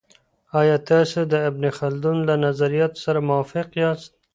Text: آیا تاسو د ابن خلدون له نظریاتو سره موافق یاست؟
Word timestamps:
آیا 0.59 0.77
تاسو 0.89 1.19
د 1.31 1.33
ابن 1.49 1.63
خلدون 1.77 2.17
له 2.29 2.35
نظریاتو 2.45 3.01
سره 3.05 3.19
موافق 3.29 3.67
یاست؟ 3.81 4.11